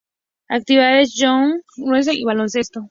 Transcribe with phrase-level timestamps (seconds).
[0.57, 2.79] Actividades: jogging-running, baloncesto.